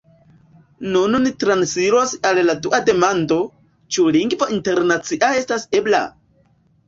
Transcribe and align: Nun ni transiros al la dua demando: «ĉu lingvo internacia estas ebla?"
Nun 0.93 1.17
ni 1.25 1.31
transiros 1.43 2.15
al 2.29 2.39
la 2.47 2.55
dua 2.63 2.79
demando: 2.87 3.37
«ĉu 3.97 4.05
lingvo 4.15 4.47
internacia 4.57 5.29
estas 5.43 5.69
ebla?" 5.81 6.01